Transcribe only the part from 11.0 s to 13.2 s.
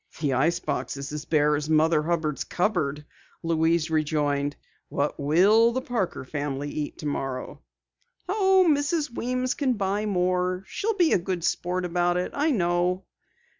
a good sport about it, I know."